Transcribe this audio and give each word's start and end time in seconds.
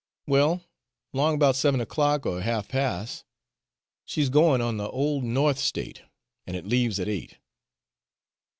"Well, 0.25 0.63
'long 1.13 1.37
'bout 1.37 1.55
seven 1.55 1.79
o'clock 1.79 2.25
or 2.25 2.41
half 2.41 2.67
pas'. 2.69 3.23
She's 4.03 4.29
goin' 4.29 4.59
on 4.59 4.77
the 4.77 4.89
Old 4.89 5.23
North 5.23 5.59
State, 5.59 6.01
an' 6.47 6.55
it 6.55 6.65
leaves 6.65 6.99
at 6.99 7.07
eight." 7.07 7.37